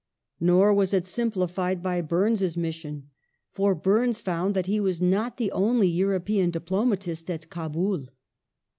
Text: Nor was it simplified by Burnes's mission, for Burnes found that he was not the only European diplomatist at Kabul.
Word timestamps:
Nor 0.39 0.73
was 0.73 0.95
it 0.95 1.05
simplified 1.05 1.83
by 1.83 2.01
Burnes's 2.01 2.57
mission, 2.57 3.11
for 3.51 3.75
Burnes 3.75 4.19
found 4.19 4.55
that 4.55 4.65
he 4.65 4.79
was 4.79 4.99
not 4.99 5.37
the 5.37 5.51
only 5.51 5.87
European 5.87 6.49
diplomatist 6.49 7.29
at 7.29 7.51
Kabul. 7.51 8.07